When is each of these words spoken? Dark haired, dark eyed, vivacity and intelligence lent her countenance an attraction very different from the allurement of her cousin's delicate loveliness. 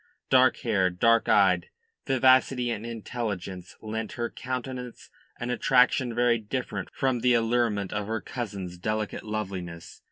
Dark 0.31 0.57
haired, 0.61 0.97
dark 0.97 1.29
eyed, 1.29 1.69
vivacity 2.07 2.71
and 2.71 2.87
intelligence 2.87 3.75
lent 3.83 4.13
her 4.13 4.31
countenance 4.31 5.11
an 5.39 5.51
attraction 5.51 6.15
very 6.15 6.39
different 6.39 6.89
from 6.91 7.19
the 7.19 7.35
allurement 7.35 7.93
of 7.93 8.07
her 8.07 8.19
cousin's 8.19 8.79
delicate 8.79 9.21
loveliness. 9.21 9.99